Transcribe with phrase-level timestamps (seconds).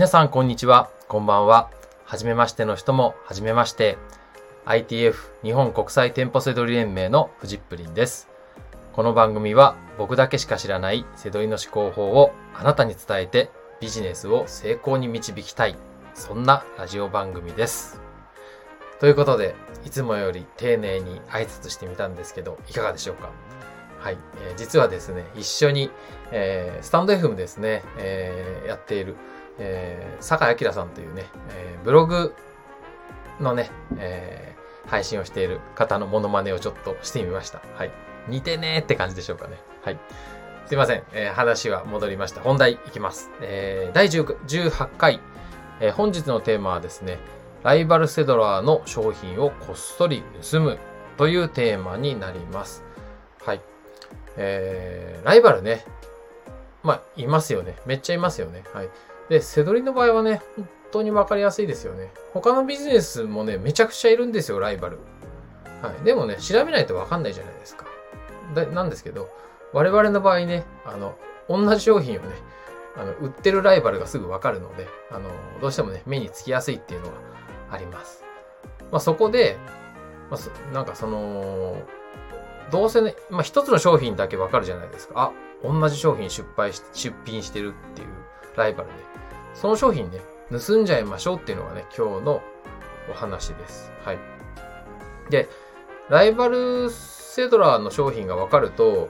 [0.00, 1.68] 皆さんこんにちは、こんばんは。
[2.06, 3.98] はじめましての人もはじめまして。
[4.64, 8.26] ITF 日本国際店舗セドリ連盟のフジップリンです。
[8.94, 15.76] この番組は僕だけしか知らないセドリの思考法をあなたに伝えてビジネスを成功に導きたい。
[16.14, 18.00] そんなラジオ番組です。
[19.00, 19.54] ということで、
[19.84, 23.28] いつもより丁寧に挨拶してみたんですけど、いかがでしょうか？
[23.98, 24.16] はい、
[24.48, 25.90] えー、実はですね、一緒に、
[26.32, 29.14] えー、スタンド FM ですね、えー、やっている
[29.58, 32.34] えー、坂井明さんというね、えー、ブログ
[33.40, 37.60] のね、えー、配信をしている方のモノマネをちょっとしてみました。
[37.76, 37.90] はい。
[38.28, 39.58] 似てねーって感じでしょうかね。
[39.82, 39.98] はい。
[40.66, 41.02] すいません。
[41.12, 42.40] えー、話は戻りました。
[42.40, 43.30] 本題いきます。
[43.40, 45.20] えー、第18回、
[45.80, 47.18] えー、本日のテーマはですね、
[47.64, 50.78] ライバルセドラーの商品をこっそり盗む
[51.16, 52.84] というテーマになります。
[53.44, 53.60] はい。
[54.36, 55.84] えー、ライバルね。
[56.82, 57.76] まあ、いますよね。
[57.84, 58.64] めっちゃいますよね。
[58.72, 58.88] はい。
[59.30, 62.12] で、セドリの場合はね、本当にわかりやすいですよね。
[62.34, 64.98] 他のビジネスもね、めちゃくちゃいるんですよ、ライバル。
[65.80, 66.04] はい。
[66.04, 67.86] でもね、調べないとわかんないじゃないですか。
[68.56, 69.30] でなんですけど、
[69.72, 71.16] 我々の場合ね、あの、
[71.48, 72.34] 同じ商品をね、
[72.96, 77.12] あの、売ってるライバルがすぐわかるので、あの、どうしてもね、目につきやすいっていうのが
[77.70, 78.24] あります。
[78.90, 79.56] まあ、そこで、
[80.28, 81.76] まあ、なんかその、
[82.72, 85.14] どうせね、まあ、一つの商品だけわかるじゃないですか。
[85.16, 88.08] あ、同じ商品出売し、出品してるっていう
[88.60, 88.94] ライバルで、
[89.54, 92.42] その商品ね、盗んじゃいましょうっていうのがね、今日の
[93.10, 93.90] お話です。
[94.04, 94.18] はい。
[95.30, 95.48] で、
[96.08, 99.08] ライバルセドラーの商品がわかると、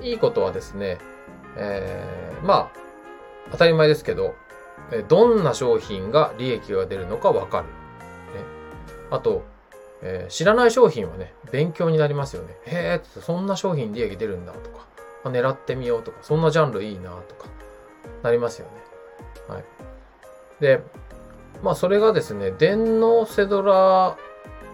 [0.00, 0.98] いいことはですね、
[1.56, 2.70] えー、まあ、
[3.52, 4.34] 当たり前ですけど、
[5.08, 7.64] どんな商品が利益が出るのかわかる。
[7.64, 7.70] ね、
[9.10, 9.44] あと、
[10.02, 12.56] えー、知らない商品はね、勉強になりますよね。
[12.64, 14.86] へえ、そんな商品利益出るんだとか、
[15.24, 17.48] 狙ってみようとか、そんなジャンルいいなとか、
[18.22, 18.72] なりますよね。
[19.48, 19.64] はい。
[20.60, 20.82] で、
[21.62, 24.16] まあそれがですね、電脳セドラ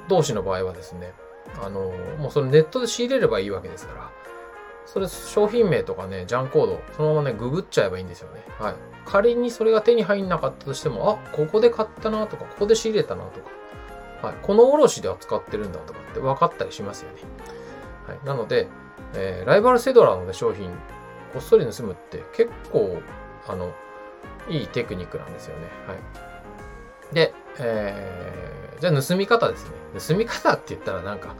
[0.08, 1.12] 同士の場合はですね、
[1.62, 4.10] あの、もうそれネットで仕入れればいいわけですから、
[4.86, 8.44] それ商品名とかね、ジャンコード、そのままね、ググっちゃえばいいんですよね。
[8.58, 8.74] はい。
[9.04, 13.40] 仮にそれが手に入んなかったとしても、あ、ここで買ったなとか、ここで仕入れたなと
[14.20, 14.36] か、はい。
[14.42, 17.22] この卸で扱ってるんだとかって分かったりしますよね。
[18.06, 18.18] はい。
[18.24, 18.68] なので、
[19.14, 20.70] えー、ライバルセドラの、ね、商品、
[21.32, 23.00] こっそり盗むって結構、
[23.48, 23.72] あの、
[24.48, 25.66] いいテクニックなんですよね。
[25.86, 27.14] はい。
[27.14, 29.70] で、えー、じゃあ盗み方ですね。
[30.08, 31.34] 盗み方って言ったらなんか、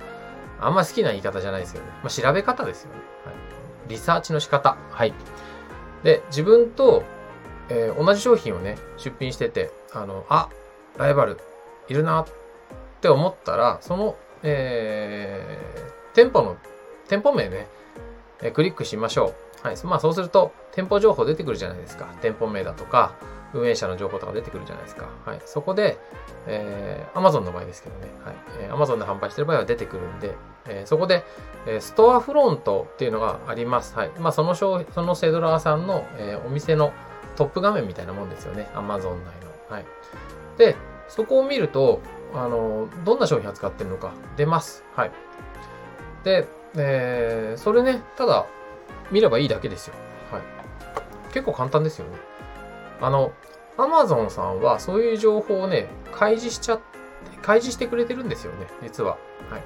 [0.61, 1.89] あんま好きな言い方じゃないですよね。
[2.03, 2.97] まあ、調べ方ですよね。
[3.25, 3.35] はい。
[3.89, 4.77] リサーチの仕方。
[4.91, 5.13] はい。
[6.03, 7.03] で、自分と、
[7.69, 10.49] えー、同じ商品をね、出品してて、あの、あ、
[10.97, 11.39] ライバル
[11.89, 12.27] いるなっ
[13.01, 16.57] て思ったら、その、えー、店舗の、
[17.09, 17.67] 店舗名ね、
[18.41, 19.35] えー、クリックしましょう。
[19.67, 19.77] はい。
[19.85, 22.07] まあそうすると、店舗情報出てくるじゃないですか。
[22.23, 23.15] 店舗名だとか、
[23.53, 25.09] 運営者の情報とか出てくるじゃないですか。
[25.25, 25.41] はい。
[25.45, 25.99] そこで、
[26.47, 28.09] えー、Amazon の場合ですけどね。
[28.25, 28.35] はい。
[28.61, 30.35] えー、Amazon で販売してる場合は出てくるんで、
[30.67, 31.25] えー、そこで、
[31.67, 33.97] えー、ストアフロントっていうのがあります。
[33.97, 34.11] はい。
[34.21, 36.93] まあその商そのセドラーさんの、えー、お店の
[37.35, 38.69] トップ画面みたいなもんですよね。
[38.75, 39.75] Amazon 内の。
[39.75, 39.85] はい。
[40.59, 40.77] で、
[41.09, 42.01] そこを見ると、
[42.35, 44.85] あの、どんな商品扱ってるのか出ます。
[44.95, 45.11] はい。
[46.23, 48.47] で、えー、それね、ただ、
[49.11, 49.95] 見ればいいだけですよ。
[50.31, 50.43] はい。
[51.33, 52.17] 結構簡単ですよね。
[53.01, 53.33] あの、
[53.77, 56.81] Amazon さんはそういう情報をね、開示しちゃ、
[57.43, 59.11] 開示してくれてるんですよね、実は。
[59.51, 59.63] はい。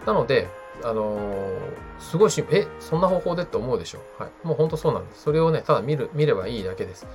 [0.00, 0.06] うん。
[0.06, 0.48] なので、
[0.84, 1.60] あのー、
[2.00, 4.00] すごいし、え、そんな方法でって思うでしょ。
[4.18, 4.30] はい。
[4.42, 5.22] もうほんとそうなんです。
[5.22, 7.06] それをね、ただ見る、見ればいいだけです。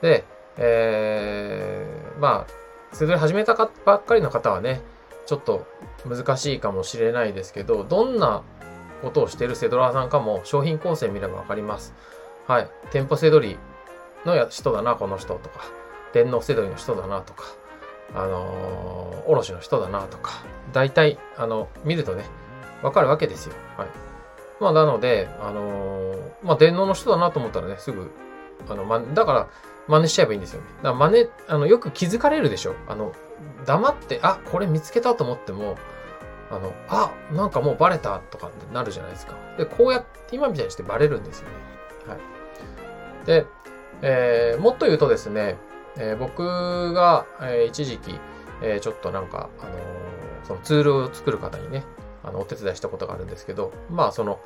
[0.00, 0.24] で、
[0.56, 4.82] えー、まあ、セドリ始めたかばっかりの方はね、
[5.26, 5.66] ちょっと
[6.04, 8.42] 難しいかもしれないですけど、どんな
[9.02, 11.94] ことをしているセドラーさんかも商品構成見ればわかります。
[12.46, 12.70] はい。
[12.90, 13.58] 店舗セドリ
[14.24, 15.60] の人だな、この人とか、
[16.12, 17.44] 電脳セドリの人だなとか、
[18.14, 20.42] あのー、卸の人だなとか、
[20.72, 22.24] 大体、あの、見るとね、
[22.82, 23.54] わかるわけですよ。
[23.76, 23.88] はい。
[24.60, 28.10] まあ、なので、あのー、まあ、電脳の人だなと思ったらね、すぐ、
[28.68, 29.48] あの、ま、だから、
[29.88, 30.66] 真似しちゃえばいいんですよね。
[30.78, 32.74] だから真似、あの、よく気づかれるでしょ。
[32.88, 33.12] あの、
[33.66, 35.76] 黙って、あ、これ見つけたと思っても、
[36.50, 39.34] あの、あ、なんかもうバレたとかってなるじゃないですか。
[39.56, 41.54] で、こうやって今みたいにしてバレるんですよね。
[42.06, 43.26] はい。
[43.26, 43.46] で、
[44.02, 45.56] えー、もっと言うとですね、
[45.96, 48.18] えー、僕が、えー、一時期、
[48.62, 49.70] えー、ちょっとなんか、あの、
[50.44, 51.84] そのツールを作る方にね、
[52.24, 54.40] あの、お手伝いしたことがあるんですけど、まあ、その、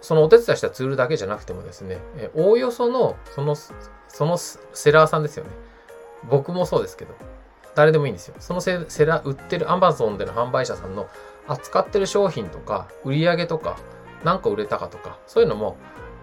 [0.00, 5.50] そのお手伝いしたツールだけじゃなくてもですね、え、おおよその、その、そのセラーさんですよね。
[6.28, 7.14] 僕もそうですけど、
[7.74, 8.34] 誰でもいいんですよ。
[8.38, 11.08] そのセラー、売ってる Amazon での販売者さんの
[11.46, 13.76] 扱ってる商品とか、売り上げとか、
[14.24, 15.76] 何個売れたかとか、そういうのも、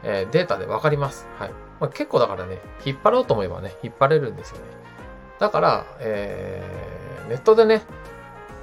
[0.04, 1.28] えー、データでわかります。
[1.38, 1.52] はい。
[1.80, 4.64] まあ、結構だからね、引っ張ろうと思えばね、引っ張れるんですよね。
[5.40, 7.82] だから、えー、ネットでね、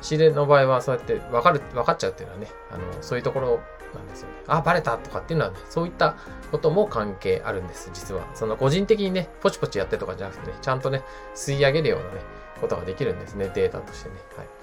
[0.01, 3.61] 仕入れの場合はそうやって分かる、分かっちゃうっていうのはね、あの、そういうところ
[3.95, 4.35] なんですよね。
[4.47, 6.17] あ、バレたとかっていうのはね、そういった
[6.51, 8.23] ことも関係あるんです、実は。
[8.35, 11.03] その個人的にね、ポチポチやってとかじゃなくてね、ちゃんとね、
[11.35, 12.21] 吸い上げるようなね、
[12.61, 14.17] ことができるんですね、データとしてね。
[14.37, 14.58] はい。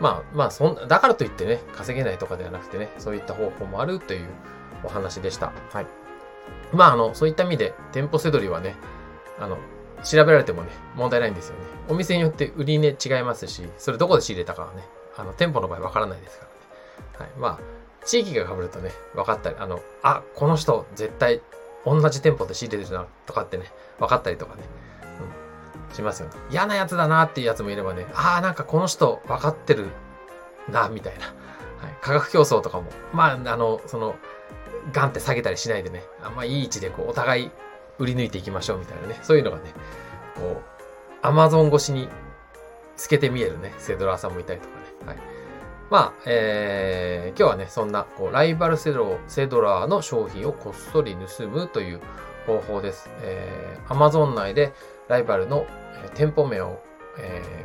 [0.00, 4.28] まあ、まあ、そんだからといってね、稼げないとかではなくてね、そういった方法もあるという
[4.84, 5.52] お話でした。
[5.70, 5.86] はい。
[6.72, 8.74] まあ、あの、そういった意味で、店舗せどりはね、
[9.38, 9.58] あの、
[10.02, 11.64] 調べられてもね、問題ないんですよね。
[11.88, 14.84] お店によって売り値違いますし、それどこで仕入れたかはね、
[15.16, 16.46] あの、店舗の場合わからないですか
[17.18, 17.30] らね。
[17.30, 17.38] はい。
[17.38, 21.40] まあ、地域が被るとね、分かったり、あの、あ、この人絶対
[21.84, 24.62] 同じ店舗で仕入れてるな、とかってね、分かったりとかね、
[25.92, 26.34] しますよね。
[26.50, 29.88] 嫌なやつだなっていうやつもいればね、ああ、なんかこの人分かってる
[30.68, 31.26] な、みたいな。
[31.26, 31.30] は
[31.88, 31.96] い。
[32.00, 34.14] 価格競争とかも、まあ、あの、その、
[34.92, 37.50] ガンって下げたりしないでね、あんまいい位置でこう、お互い
[37.98, 39.64] 売り抜いていきましょうみたいなね、そういうのがね、
[40.34, 40.62] こう、
[41.22, 42.08] アマゾン越しに
[42.96, 44.84] 透けて見えるね、セドラーさんもいたりとかね。
[45.06, 45.18] はい。
[45.90, 52.00] まあ、えー、今日はね、そんな、こう、ライバルセドセドラーの商品をこっそり盗むという
[52.46, 53.10] 方法です。
[53.20, 54.72] えー、Amazon 内で
[55.08, 55.66] ライバルの、
[56.14, 56.82] 店舗名を、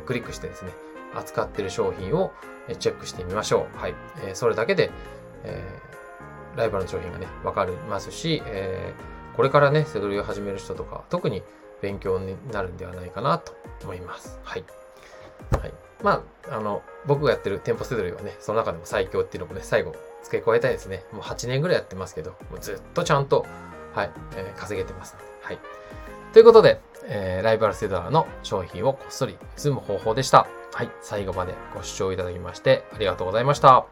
[0.06, 0.72] クリックしてですね、
[1.14, 2.32] 扱っている商品を
[2.78, 3.78] チェックしてみましょう。
[3.78, 3.94] はい。
[4.34, 4.90] それだけで、
[6.56, 8.42] ライバルの商品がね、わかりますし、
[9.36, 11.42] これからね、セドリを始める人とか、特に
[11.80, 13.52] 勉強になるんではないかなと
[13.84, 14.38] 思います。
[14.42, 14.64] はい。
[15.52, 15.72] はい。
[16.02, 21.04] まあ、あの、僕がやってる店舗セドリはね、その中でも最強っていうのもね、最後付け加えたいですね。
[21.12, 23.46] もう8年ぐらいやってますけど、もうずっとちゃんと、
[23.94, 25.26] はい、えー、稼げてますので。
[25.42, 25.58] はい。
[26.32, 30.46] ということで、えー、ライバルセドラーの商品をこっそり盗む方法でした。
[30.72, 30.90] はい。
[31.00, 33.86] 最後までご視聴いただきましてありがとうございました。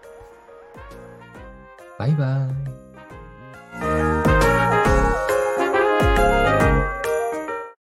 [1.99, 2.66] バイバイ。